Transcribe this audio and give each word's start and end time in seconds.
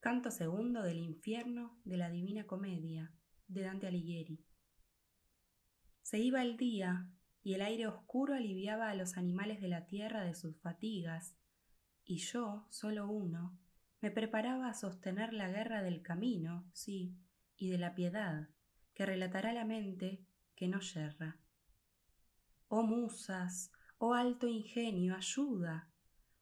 Canto 0.00 0.30
segundo 0.30 0.82
del 0.82 0.96
infierno 0.96 1.78
de 1.84 1.98
la 1.98 2.08
Divina 2.08 2.46
Comedia 2.46 3.12
de 3.48 3.60
Dante 3.60 3.86
Alighieri. 3.86 4.42
Se 6.00 6.18
iba 6.18 6.40
el 6.40 6.56
día 6.56 7.06
y 7.42 7.52
el 7.52 7.60
aire 7.60 7.86
oscuro 7.86 8.32
aliviaba 8.32 8.88
a 8.88 8.94
los 8.94 9.18
animales 9.18 9.60
de 9.60 9.68
la 9.68 9.84
tierra 9.84 10.24
de 10.24 10.34
sus 10.34 10.58
fatigas, 10.62 11.36
y 12.02 12.16
yo, 12.16 12.66
solo 12.70 13.10
uno, 13.10 13.58
me 14.00 14.10
preparaba 14.10 14.70
a 14.70 14.74
sostener 14.74 15.34
la 15.34 15.50
guerra 15.50 15.82
del 15.82 16.00
camino, 16.00 16.66
sí, 16.72 17.14
y 17.58 17.68
de 17.68 17.76
la 17.76 17.94
piedad, 17.94 18.48
que 18.94 19.04
relatará 19.04 19.52
la 19.52 19.66
mente 19.66 20.24
que 20.54 20.66
no 20.66 20.80
yerra. 20.80 21.38
Oh 22.68 22.84
musas, 22.84 23.70
oh 23.98 24.14
alto 24.14 24.48
ingenio, 24.48 25.14
ayuda, 25.14 25.90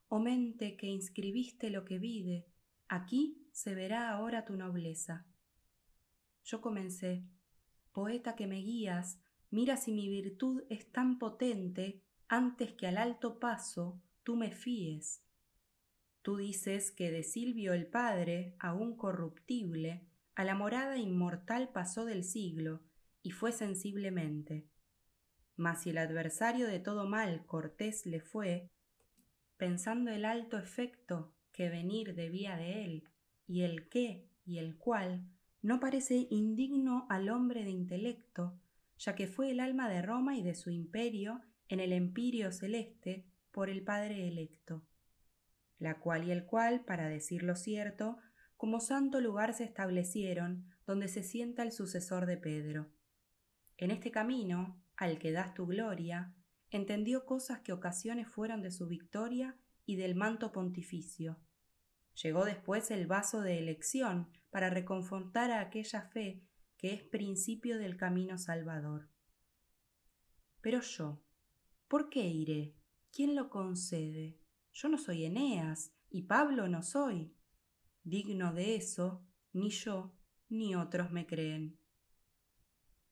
oh 0.07 0.21
mente 0.21 0.77
que 0.77 0.87
inscribiste 0.87 1.71
lo 1.71 1.85
que 1.85 1.99
vide, 1.99 2.47
aquí 2.89 3.49
se 3.53 3.75
verá 3.75 4.11
ahora 4.11 4.45
tu 4.45 4.57
nobleza. 4.57 5.27
Yo 6.45 6.61
comencé, 6.61 7.25
poeta 7.93 8.35
que 8.35 8.47
me 8.47 8.57
guías, 8.57 9.21
mira 9.51 9.77
si 9.77 9.93
mi 9.93 10.09
virtud 10.09 10.63
es 10.71 10.91
tan 10.91 11.19
potente 11.19 12.03
antes 12.29 12.73
que 12.73 12.87
al 12.87 12.97
alto 12.97 13.39
paso 13.39 14.01
tú 14.23 14.37
me 14.37 14.51
fíes. 14.51 15.23
Tú 16.23 16.37
dices 16.37 16.91
que 16.91 17.11
de 17.11 17.23
Silvio 17.23 17.73
el 17.73 17.87
padre, 17.87 18.55
aún 18.59 18.97
corruptible, 18.97 20.07
a 20.35 20.45
la 20.45 20.55
morada 20.55 20.97
inmortal 20.99 21.71
pasó 21.71 22.05
del 22.05 22.25
siglo, 22.25 22.83
y 23.23 23.31
fue 23.31 23.53
sensiblemente. 23.53 24.69
Mas 25.57 25.83
si 25.83 25.91
el 25.91 25.99
adversario 25.99 26.67
de 26.69 26.79
todo 26.79 27.07
mal 27.07 27.45
cortés 27.47 28.07
le 28.07 28.21
fue, 28.21 28.71
pensando 29.57 30.11
el 30.11 30.25
alto 30.25 30.57
efecto 30.57 31.35
que 31.59 31.71
venir 31.71 32.15
debía 32.15 32.57
de 32.57 32.85
él, 32.85 33.09
y 33.49 33.63
el 33.63 33.89
qué 33.89 34.31
y 34.45 34.59
el 34.59 34.79
cuál 34.79 35.27
no 35.61 35.81
parece 35.81 36.29
indigno 36.31 37.05
al 37.11 37.29
hombre 37.29 37.65
de 37.65 37.71
intelecto, 37.71 38.57
ya 38.97 39.17
que 39.17 39.27
fue 39.27 39.51
el 39.51 39.59
alma 39.59 39.89
de 39.89 40.01
Roma 40.01 40.37
y 40.37 40.43
de 40.45 40.55
su 40.55 40.71
imperio 40.71 41.43
en 41.67 41.81
el 41.81 41.93
empirio 41.93 42.53
celeste 42.53 43.27
por 43.51 43.71
el 43.71 43.83
Padre 43.83 44.29
electo, 44.29 44.87
la 45.81 45.99
cual 45.99 46.29
y 46.29 46.31
el 46.31 46.47
cual, 46.47 46.85
para 46.85 47.09
decir 47.09 47.43
lo 47.43 47.57
cierto, 47.57 48.19
como 48.57 48.79
santo 48.79 49.21
lugar 49.21 49.53
se 49.53 49.65
establecieron 49.65 50.65
donde 50.87 51.09
se 51.09 51.25
sienta 51.25 51.65
el 51.65 51.73
sucesor 51.73 52.27
de 52.27 52.37
Pedro. 52.37 52.89
En 53.79 53.91
este 53.91 54.13
camino, 54.13 54.81
al 54.97 55.19
que 55.19 55.33
das 55.33 55.55
tu 55.55 55.67
gloria, 55.67 56.33
entendió 56.71 57.27
cosas 57.27 57.63
que 57.63 57.73
ocasiones 57.73 58.29
fueron 58.29 58.63
de 58.63 58.71
su 58.71 58.87
victoria 58.87 59.59
y 59.87 59.97
del 59.97 60.15
manto 60.15 60.53
pontificio, 60.53 61.41
Llegó 62.23 62.45
después 62.45 62.91
el 62.91 63.07
vaso 63.07 63.43
de 63.43 63.59
elección 63.59 64.29
para 64.51 64.71
reconfortar 64.71 65.53
a 65.53 65.61
aquella 65.61 66.03
fe 66.03 66.43
que 66.77 66.93
es 66.93 67.03
principio 67.03 67.79
del 67.79 67.97
camino 67.97 68.39
salvador. 68.39 69.09
Pero 70.61 70.81
yo, 70.81 71.23
¿por 71.87 72.09
qué 72.09 72.27
iré? 72.27 72.75
¿Quién 73.13 73.37
lo 73.37 73.51
concede? 73.51 74.37
Yo 74.73 74.89
no 74.89 74.99
soy 74.99 75.27
Eneas 75.27 75.93
y 76.11 76.23
Pablo 76.23 76.69
no 76.69 76.83
soy. 76.83 77.37
Digno 78.03 78.53
de 78.53 78.75
eso, 78.75 79.25
ni 79.53 79.71
yo 79.71 80.13
ni 80.49 80.75
otros 80.75 81.13
me 81.13 81.27
creen. 81.27 81.79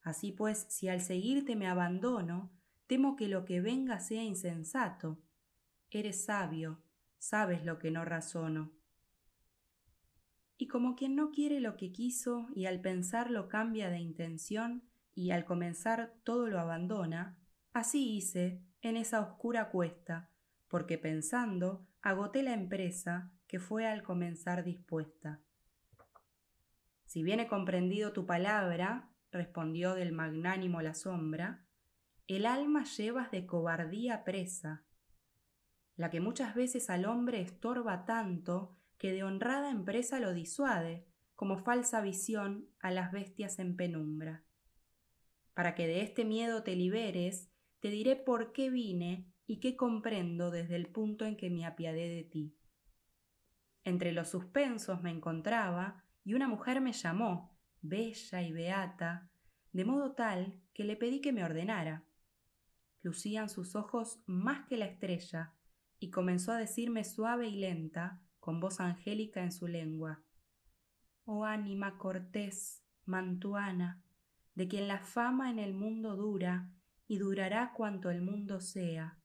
Así 0.03 0.33
pues, 0.33 0.67
si 0.69 0.89
al 0.89 1.01
seguirte 1.01 1.55
me 1.55 1.69
abandono, 1.69 2.53
temo 2.87 3.15
que 3.15 3.29
lo 3.29 3.45
que 3.45 3.61
venga 3.61 4.01
sea 4.01 4.23
insensato. 4.23 5.23
Eres 5.91 6.25
sabio, 6.25 6.83
sabes 7.19 7.65
lo 7.65 7.79
que 7.79 7.91
no 7.91 8.05
razono 8.05 8.76
y 10.59 10.69
como 10.69 10.97
quien 10.97 11.15
no 11.17 11.31
quiere 11.31 11.61
lo 11.61 11.77
que 11.77 11.93
quiso 11.93 12.49
y 12.55 12.67
al 12.67 12.81
pensarlo 12.81 13.49
cambia 13.49 13.91
de 13.91 13.99
intención 13.99 14.83
y 15.15 15.31
al 15.31 15.45
comenzar 15.45 16.15
todo 16.25 16.49
lo 16.49 16.59
abandona, 16.59 17.39
así 17.73 18.17
hice 18.17 18.63
en 18.81 18.97
esa 18.97 19.21
oscura 19.21 19.71
cuesta, 19.71 20.31
porque 20.69 20.99
pensando 20.99 21.87
agoté 22.03 22.43
la 22.43 22.55
empresa 22.55 23.33
que 23.47 23.59
fue 23.59 23.87
al 23.87 24.03
comenzar 24.03 24.65
dispuesta. 24.65 25.41
Si 27.05 27.23
bien 27.23 27.41
he 27.41 27.47
comprendido 27.47 28.13
tu 28.13 28.27
palabra, 28.27 29.11
respondió 29.31 29.95
del 29.95 30.13
magnánimo 30.13 30.83
la 30.83 30.95
sombra, 30.95 31.65
el 32.27 32.47
alma 32.47 32.85
llevas 32.85 33.31
de 33.31 33.47
cobardía 33.47 34.25
presa, 34.25 34.85
la 35.97 36.11
que 36.11 36.21
muchas 36.21 36.55
veces 36.55 36.91
al 36.91 37.05
hombre 37.07 37.41
estorba 37.41 38.05
tanto 38.05 38.77
que 38.99 39.13
de 39.13 39.25
honrada 39.25 39.71
empresa 39.71 40.21
lo 40.21 40.33
disuade, 40.33 41.07
como 41.35 41.59
falsa 41.59 42.01
visión 42.01 42.69
a 42.81 42.91
las 42.91 43.13
bestias 43.13 43.59
en 43.59 43.77
penumbra. 43.77 44.45
Para 45.55 45.75
que 45.75 45.87
de 45.87 46.03
este 46.03 46.25
miedo 46.25 46.63
te 46.63 46.75
liberes, 46.77 47.51
te 47.81 47.91
diré 47.91 48.17
por 48.17 48.53
qué 48.53 48.71
vine 48.71 49.31
y 49.47 49.61
qué 49.61 49.77
comprendo 49.77 50.51
desde 50.51 50.77
el 50.77 50.89
punto 50.89 51.25
en 51.25 51.37
que 51.37 51.51
me 51.51 51.67
apiadé 51.67 52.09
de 52.09 52.25
ti. 52.25 52.57
Entre 53.85 54.13
los 54.13 54.29
suspensos 54.29 55.03
me 55.03 55.11
encontraba 55.11 56.05
y 56.25 56.35
una 56.35 56.49
mujer 56.49 56.81
me 56.81 56.93
llamó, 56.93 57.57
bella 57.83 58.43
y 58.43 58.53
beata, 58.53 59.31
de 59.73 59.85
modo 59.85 60.13
tal 60.13 60.61
que 60.75 60.85
le 60.85 60.97
pedí 60.97 61.21
que 61.21 61.33
me 61.33 61.45
ordenara. 61.45 62.05
Lucían 63.03 63.49
sus 63.49 63.77
ojos 63.77 64.19
más 64.27 64.67
que 64.67 64.77
la 64.77 64.87
estrella, 64.87 65.55
y 65.99 66.11
comenzó 66.11 66.53
a 66.53 66.59
decirme 66.59 67.05
suave 67.05 67.47
y 67.49 67.57
lenta, 67.57 68.21
con 68.47 68.61
voz 68.61 68.79
angélica 68.79 69.43
en 69.43 69.51
su 69.51 69.67
lengua. 69.67 70.23
Oh 71.25 71.45
ánima 71.45 71.99
cortés, 71.99 72.85
mantuana, 73.05 74.05
de 74.55 74.69
quien 74.69 74.87
la 74.87 75.01
fama 75.01 75.51
en 75.51 75.59
el 75.59 75.75
mundo 75.75 76.15
dura 76.15 76.71
y 77.09 77.19
durará 77.19 77.73
cuanto 77.77 78.09
el 78.09 78.23
mundo 78.23 78.61
sea. 78.61 79.19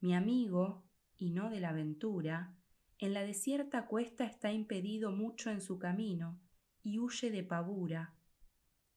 Mi 0.00 0.14
amigo, 0.14 0.84
y 1.16 1.30
no 1.30 1.48
de 1.48 1.60
la 1.60 1.70
aventura, 1.70 2.54
en 2.98 3.14
la 3.14 3.22
desierta 3.22 3.86
cuesta 3.86 4.26
está 4.26 4.52
impedido 4.52 5.12
mucho 5.12 5.48
en 5.48 5.62
su 5.62 5.78
camino 5.78 6.38
y 6.82 6.98
huye 6.98 7.30
de 7.30 7.44
pavura. 7.44 8.14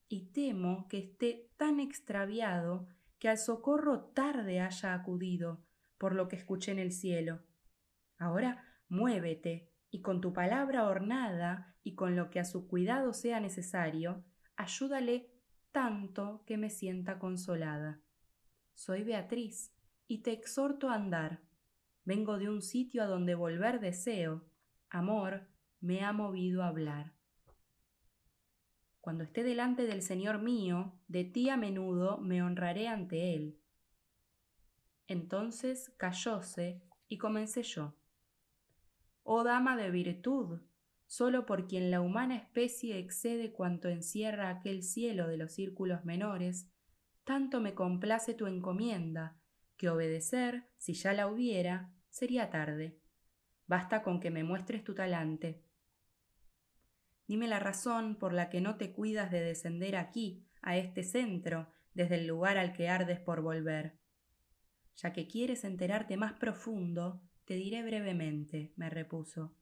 Y 0.10 0.34
temo 0.34 0.90
que 0.90 0.98
esté 0.98 1.50
tan 1.56 1.80
extraviado 1.80 2.90
que 3.20 3.30
al 3.30 3.38
socorro 3.38 4.02
tarde 4.02 4.60
haya 4.60 4.94
acudido, 4.94 5.64
por 5.98 6.14
lo 6.14 6.28
que 6.28 6.36
escuché 6.36 6.74
en 6.74 6.80
el 6.80 6.92
cielo. 6.92 7.46
Ahora 8.18 8.65
muévete 8.90 9.70
y 9.92 10.02
con 10.02 10.22
tu 10.22 10.34
palabra 10.34 10.88
ornada 10.88 11.76
y 11.84 11.96
con 11.96 12.16
lo 12.16 12.30
que 12.30 12.40
a 12.40 12.46
su 12.46 12.68
cuidado 12.68 13.14
sea 13.14 13.40
necesario, 13.40 14.26
ayúdale 14.56 15.32
tanto 15.72 16.44
que 16.46 16.58
me 16.58 16.70
sienta 16.70 17.20
consolada. 17.20 18.02
Soy 18.74 19.04
Beatriz 19.04 19.74
y 20.08 20.20
te 20.20 20.32
exhorto 20.32 20.90
a 20.90 20.96
andar. 20.96 21.42
Vengo 22.04 22.38
de 22.38 22.50
un 22.50 22.62
sitio 22.62 23.04
a 23.04 23.08
donde 23.08 23.36
volver 23.36 23.80
deseo. 23.80 24.46
Amor 24.90 25.48
me 25.80 26.04
ha 26.04 26.12
movido 26.12 26.64
a 26.64 26.68
hablar. 26.68 27.14
Cuando 29.00 29.24
esté 29.24 29.44
delante 29.44 29.86
del 29.86 30.02
Señor 30.02 30.42
mío, 30.42 31.00
de 31.08 31.24
ti 31.24 31.50
a 31.50 31.58
menudo 31.58 32.18
me 32.18 32.42
honraré 32.42 32.88
ante 32.88 33.36
Él. 33.36 33.60
Entonces 35.08 35.94
callóse 35.98 36.82
y 37.08 37.18
comencé 37.18 37.64
yo 37.64 37.96
oh 39.26 39.44
dama 39.44 39.76
de 39.76 39.90
virtud, 39.90 40.62
solo 41.08 41.48
por 41.48 41.68
quien 41.68 41.90
la 41.90 42.00
humana 42.00 42.36
especie 42.36 43.00
excede 43.00 43.52
cuanto 43.52 43.90
encierra 43.90 44.50
aquel 44.50 44.84
cielo 44.84 45.28
de 45.28 45.38
los 45.38 45.52
círculos 45.52 46.06
menores, 46.06 46.70
tanto 47.24 47.60
me 47.60 47.74
complace 47.74 48.36
tu 48.36 48.46
encomienda, 48.46 49.36
que 49.78 49.90
obedecer, 49.90 50.70
si 50.78 50.94
ya 50.94 51.12
la 51.12 51.28
hubiera, 51.28 51.92
sería 52.10 52.52
tarde. 52.52 53.00
Basta 53.66 54.04
con 54.04 54.20
que 54.20 54.30
me 54.30 54.44
muestres 54.44 54.84
tu 54.84 54.94
talante. 54.94 55.64
Dime 57.28 57.48
la 57.48 57.60
razón 57.60 58.18
por 58.18 58.32
la 58.32 58.52
que 58.52 58.62
no 58.62 58.78
te 58.78 58.94
cuidas 58.94 59.32
de 59.32 59.42
descender 59.42 59.96
aquí, 59.96 60.46
a 60.62 60.78
este 60.78 61.02
centro, 61.02 61.68
desde 61.96 62.16
el 62.16 62.28
lugar 62.28 62.60
al 62.60 62.74
que 62.74 62.90
ardes 62.90 63.20
por 63.20 63.42
volver. 63.42 63.98
Ya 64.98 65.14
que 65.14 65.28
quieres 65.28 65.64
enterarte 65.64 66.16
más 66.16 66.34
profundo, 66.34 67.24
te 67.46 67.54
diré 67.54 67.84
brevemente, 67.84 68.74
me 68.76 68.90
repuso, 68.90 69.56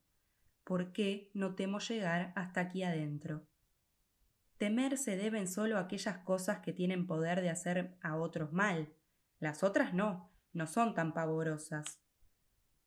por 0.64 0.94
qué 0.94 1.30
no 1.34 1.56
temo 1.56 1.80
llegar 1.80 2.32
hasta 2.36 2.62
aquí 2.62 2.84
adentro. 2.84 3.46
Temer 4.58 4.98
se 4.98 5.18
deben 5.18 5.48
solo 5.48 5.78
aquellas 5.78 6.20
cosas 6.20 6.60
que 6.60 6.72
tienen 6.72 7.06
poder 7.06 7.42
de 7.42 7.50
hacer 7.50 7.98
a 8.02 8.16
otros 8.16 8.54
mal. 8.54 8.94
Las 9.40 9.62
otras 9.62 9.94
no, 9.94 10.32
no 10.54 10.68
son 10.68 10.94
tan 10.94 11.14
pavorosas. 11.14 12.00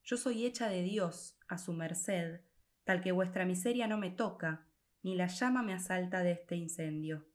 Yo 0.03 0.17
soy 0.17 0.47
hecha 0.47 0.69
de 0.69 0.83
Dios, 0.83 1.39
a 1.49 1.59
su 1.59 1.75
merced, 1.75 2.41
tal 2.85 3.03
que 3.03 3.13
vuestra 3.13 3.45
miseria 3.45 3.87
no 3.87 3.99
me 3.99 4.11
toca, 4.11 4.67
ni 5.03 5.15
la 5.15 5.27
llama 5.27 5.63
me 5.63 5.75
asalta 5.75 6.23
de 6.23 6.33
este 6.33 6.57
incendio. 6.57 7.27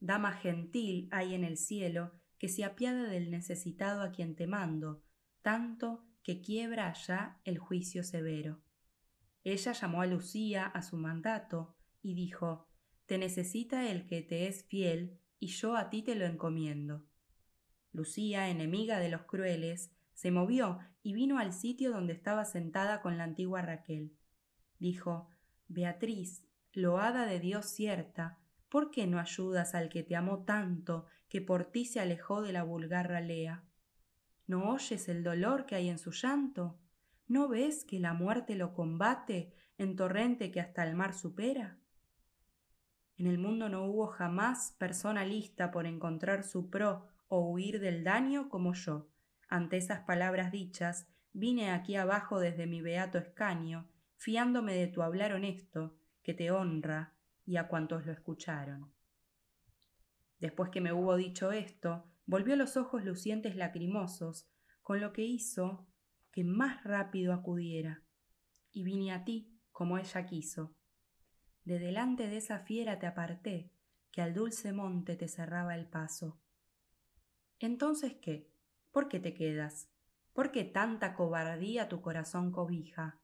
Dama 0.00 0.32
gentil 0.32 1.08
hay 1.10 1.34
en 1.34 1.44
el 1.44 1.56
cielo 1.56 2.12
que 2.38 2.48
se 2.48 2.64
apiada 2.64 3.04
del 3.04 3.30
necesitado 3.30 4.02
a 4.02 4.10
quien 4.12 4.34
te 4.34 4.46
mando, 4.46 5.02
tanto 5.42 6.09
que 6.22 6.40
quiebra 6.40 6.88
allá 6.88 7.38
el 7.44 7.58
juicio 7.58 8.04
severo. 8.04 8.60
Ella 9.42 9.72
llamó 9.72 10.02
a 10.02 10.06
Lucía 10.06 10.66
a 10.66 10.82
su 10.82 10.96
mandato 10.96 11.74
y 12.02 12.14
dijo, 12.14 12.68
Te 13.06 13.18
necesita 13.18 13.90
el 13.90 14.06
que 14.06 14.22
te 14.22 14.46
es 14.46 14.64
fiel, 14.64 15.18
y 15.38 15.48
yo 15.48 15.76
a 15.76 15.88
ti 15.88 16.02
te 16.02 16.14
lo 16.14 16.26
encomiendo. 16.26 17.06
Lucía, 17.92 18.50
enemiga 18.50 18.98
de 18.98 19.08
los 19.08 19.22
crueles, 19.22 19.92
se 20.14 20.30
movió 20.30 20.78
y 21.02 21.14
vino 21.14 21.38
al 21.38 21.52
sitio 21.52 21.90
donde 21.90 22.12
estaba 22.12 22.44
sentada 22.44 23.00
con 23.00 23.16
la 23.16 23.24
antigua 23.24 23.62
Raquel. 23.62 24.12
Dijo, 24.78 25.28
Beatriz, 25.68 26.44
loada 26.72 27.26
de 27.26 27.40
Dios 27.40 27.66
cierta, 27.66 28.38
¿por 28.68 28.90
qué 28.90 29.06
no 29.06 29.18
ayudas 29.18 29.74
al 29.74 29.88
que 29.88 30.02
te 30.02 30.16
amó 30.16 30.44
tanto, 30.44 31.06
que 31.28 31.40
por 31.40 31.64
ti 31.64 31.86
se 31.86 32.00
alejó 32.00 32.42
de 32.42 32.52
la 32.52 32.62
vulgar 32.62 33.08
ralea? 33.08 33.64
¿No 34.50 34.72
oyes 34.72 35.08
el 35.08 35.22
dolor 35.22 35.64
que 35.64 35.76
hay 35.76 35.88
en 35.88 35.98
su 36.00 36.10
llanto? 36.10 36.76
¿No 37.28 37.46
ves 37.46 37.84
que 37.84 38.00
la 38.00 38.14
muerte 38.14 38.56
lo 38.56 38.74
combate 38.74 39.54
en 39.78 39.94
torrente 39.94 40.50
que 40.50 40.60
hasta 40.60 40.82
el 40.82 40.96
mar 40.96 41.14
supera? 41.14 41.78
En 43.16 43.28
el 43.28 43.38
mundo 43.38 43.68
no 43.68 43.84
hubo 43.84 44.08
jamás 44.08 44.74
persona 44.76 45.24
lista 45.24 45.70
por 45.70 45.86
encontrar 45.86 46.42
su 46.42 46.68
pro 46.68 47.06
o 47.28 47.48
huir 47.48 47.78
del 47.78 48.02
daño 48.02 48.48
como 48.48 48.74
yo. 48.74 49.08
Ante 49.48 49.76
esas 49.76 50.00
palabras 50.00 50.50
dichas, 50.50 51.06
vine 51.32 51.70
aquí 51.70 51.94
abajo 51.94 52.40
desde 52.40 52.66
mi 52.66 52.82
beato 52.82 53.18
escaño, 53.18 53.88
fiándome 54.16 54.74
de 54.74 54.88
tu 54.88 55.02
hablar 55.02 55.32
honesto, 55.32 55.96
que 56.24 56.34
te 56.34 56.50
honra, 56.50 57.14
y 57.46 57.56
a 57.56 57.68
cuantos 57.68 58.04
lo 58.04 58.10
escucharon. 58.10 58.92
Después 60.40 60.70
que 60.70 60.80
me 60.80 60.92
hubo 60.92 61.14
dicho 61.14 61.52
esto, 61.52 62.09
volvió 62.30 62.54
los 62.54 62.76
ojos 62.76 63.04
lucientes 63.04 63.56
lacrimosos, 63.56 64.48
con 64.82 65.00
lo 65.00 65.12
que 65.12 65.22
hizo 65.22 65.88
que 66.30 66.44
más 66.44 66.84
rápido 66.84 67.32
acudiera, 67.32 68.04
y 68.70 68.84
vine 68.84 69.12
a 69.12 69.24
ti 69.24 69.58
como 69.72 69.98
ella 69.98 70.26
quiso. 70.26 70.76
De 71.64 71.80
delante 71.80 72.28
de 72.28 72.36
esa 72.36 72.60
fiera 72.60 73.00
te 73.00 73.08
aparté, 73.08 73.72
que 74.12 74.22
al 74.22 74.32
dulce 74.32 74.72
monte 74.72 75.16
te 75.16 75.26
cerraba 75.26 75.74
el 75.74 75.88
paso. 75.88 76.40
Entonces, 77.58 78.14
¿qué? 78.22 78.48
¿Por 78.92 79.08
qué 79.08 79.18
te 79.18 79.34
quedas? 79.34 79.90
¿Por 80.32 80.52
qué 80.52 80.62
tanta 80.62 81.14
cobardía 81.14 81.88
tu 81.88 82.00
corazón 82.00 82.52
cobija? 82.52 83.20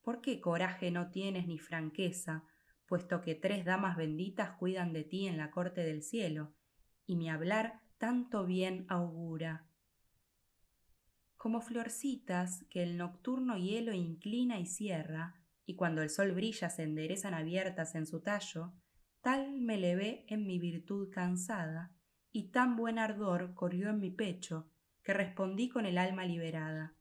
¿Por 0.00 0.22
qué 0.22 0.40
coraje 0.40 0.90
no 0.90 1.10
tienes 1.10 1.46
ni 1.46 1.58
franqueza, 1.58 2.44
puesto 2.86 3.20
que 3.20 3.34
tres 3.34 3.66
damas 3.66 3.94
benditas 3.94 4.52
cuidan 4.52 4.94
de 4.94 5.04
ti 5.04 5.26
en 5.26 5.36
la 5.36 5.50
corte 5.50 5.82
del 5.82 6.02
cielo, 6.02 6.54
y 7.04 7.16
mi 7.16 7.28
hablar 7.28 7.82
tanto 8.02 8.44
bien 8.44 8.84
augura? 8.88 9.68
Como 11.36 11.60
florcitas 11.60 12.64
que 12.68 12.82
el 12.82 12.96
nocturno 12.96 13.56
hielo 13.56 13.92
inclina 13.92 14.58
y 14.58 14.66
cierra, 14.66 15.40
y 15.66 15.76
cuando 15.76 16.02
el 16.02 16.10
sol 16.10 16.32
brilla 16.32 16.68
se 16.68 16.82
enderezan 16.82 17.32
abiertas 17.32 17.94
en 17.94 18.06
su 18.06 18.20
tallo, 18.20 18.72
tal 19.20 19.52
me 19.52 19.78
levé 19.78 20.24
en 20.26 20.48
mi 20.48 20.58
virtud 20.58 21.10
cansada, 21.12 21.94
y 22.32 22.50
tan 22.50 22.74
buen 22.74 22.98
ardor 22.98 23.54
corrió 23.54 23.90
en 23.90 24.00
mi 24.00 24.10
pecho, 24.10 24.68
que 25.04 25.14
respondí 25.14 25.68
con 25.68 25.86
el 25.86 25.96
alma 25.96 26.24
liberada. 26.24 26.96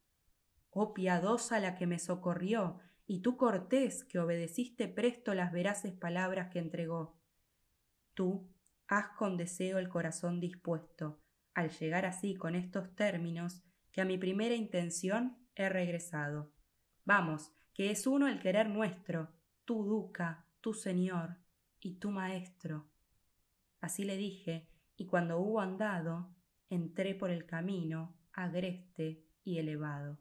Oh 0.70 0.94
piadosa 0.94 1.60
la 1.60 1.74
que 1.74 1.88
me 1.88 1.98
socorrió, 1.98 2.78
y 3.08 3.24
tú 3.24 3.38
cortés 3.38 4.04
que 4.04 4.20
obedeciste 4.20 4.88
presto 4.88 5.34
las 5.34 5.52
veraces 5.52 5.94
palabras 5.94 6.52
que 6.52 6.60
entregó. 6.60 7.20
Tú 8.14 8.52
haz 8.92 9.16
con 9.18 9.38
deseo 9.38 9.80
el 9.80 9.88
corazón 9.88 10.42
dispuesto, 10.42 11.22
al 11.54 11.70
llegar 11.70 12.06
así 12.06 12.36
con 12.36 12.56
estos 12.56 12.94
términos, 12.94 13.64
que 13.90 14.02
a 14.02 14.06
mi 14.06 14.18
primera 14.18 14.54
intención 14.54 15.38
he 15.56 15.70
regresado. 15.70 16.52
Vamos, 17.06 17.54
que 17.74 17.90
es 17.90 18.06
uno 18.06 18.28
el 18.28 18.42
querer 18.42 18.70
nuestro, 18.70 19.30
tú 19.64 19.86
duca, 19.86 20.46
tu 20.60 20.74
señor 20.74 21.38
y 21.80 22.00
tu 22.00 22.12
maestro. 22.12 22.90
Así 23.80 24.04
le 24.04 24.18
dije, 24.18 24.68
y 24.98 25.06
cuando 25.06 25.40
hubo 25.40 25.62
andado, 25.62 26.36
entré 26.70 27.16
por 27.16 27.30
el 27.30 27.46
camino 27.46 28.18
agreste 28.34 29.24
y 29.46 29.60
elevado. 29.60 30.20